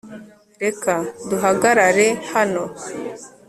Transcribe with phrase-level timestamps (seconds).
[0.63, 0.93] reka
[1.29, 2.63] duhagarare hano